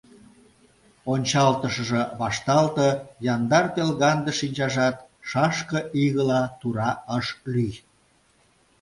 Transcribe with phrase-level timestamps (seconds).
[1.11, 2.87] Ончалтышыже вашталте,
[3.33, 4.95] яндар-пелганде шинчажат
[5.29, 7.73] шашке игыла тура ыш лӱй.